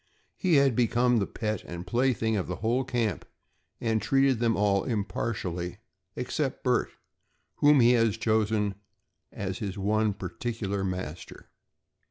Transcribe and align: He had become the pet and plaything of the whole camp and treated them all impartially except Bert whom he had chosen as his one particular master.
He 0.35 0.55
had 0.55 0.75
become 0.75 1.17
the 1.19 1.27
pet 1.27 1.63
and 1.63 1.85
plaything 1.85 2.35
of 2.35 2.47
the 2.47 2.55
whole 2.55 2.83
camp 2.83 3.23
and 3.79 4.01
treated 4.01 4.39
them 4.39 4.57
all 4.57 4.83
impartially 4.83 5.77
except 6.15 6.63
Bert 6.63 6.89
whom 7.57 7.81
he 7.81 7.91
had 7.91 8.13
chosen 8.13 8.73
as 9.31 9.59
his 9.59 9.77
one 9.77 10.15
particular 10.15 10.83
master. 10.83 11.51